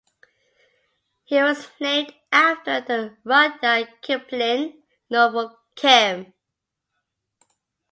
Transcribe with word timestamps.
He 1.25 1.35
was 1.43 1.69
named 1.79 2.11
after 2.31 2.81
the 2.81 3.17
Rudyard 3.23 4.01
Kipling 4.01 4.81
novel 5.11 5.55
"Kim". 5.75 6.33